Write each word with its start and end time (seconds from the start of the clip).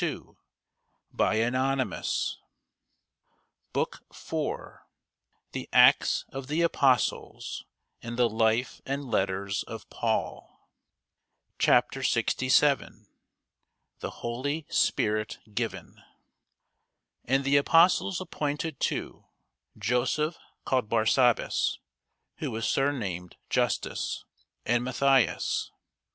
BOOK 0.01 0.35
IV 1.13 1.13
THE 1.13 1.53
ACTS 5.71 6.25
OF 6.29 6.47
THE 6.47 6.61
APOSTLES 6.63 7.65
AND 8.01 8.17
THE 8.17 8.27
LIFE 8.27 8.81
AND 8.83 9.05
LETTERS 9.05 9.61
OF 9.61 9.87
PAUL 9.91 10.71
CHAPTER 11.59 12.01
67 12.01 13.05
THE 13.99 14.09
HOLY 14.09 14.65
SPIRIT 14.69 15.37
GIVEN 15.53 16.01
AND 17.25 17.43
the 17.43 17.57
apostles 17.57 18.19
appointed 18.19 18.79
two, 18.79 19.25
Joseph 19.77 20.35
called 20.65 20.89
Barsabas, 20.89 21.77
who 22.37 22.49
was 22.49 22.65
surnamed 22.65 23.35
Justus, 23.51 24.25
and 24.65 24.83
Matthias. 24.83 25.69